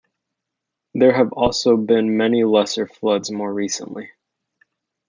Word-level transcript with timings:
There 0.95 1.13
have 1.13 1.31
also 1.33 1.77
been 1.77 2.17
many 2.17 2.43
lesser 2.43 2.87
floods 2.87 3.29
more 3.29 3.53
recently. 3.53 4.09